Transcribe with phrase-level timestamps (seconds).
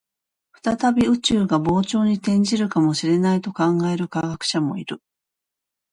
[0.63, 4.99] 再び宇宙が膨張に転じるかもしれないと考える科学者もいる